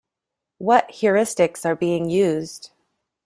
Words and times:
What 0.57 0.89
heuristics 0.89 1.63
are 1.63 1.75
being 1.75 2.09
used? 2.09 2.71